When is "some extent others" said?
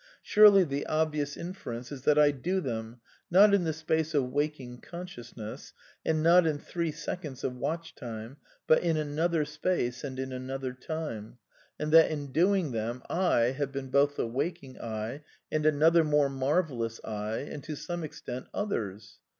17.75-19.19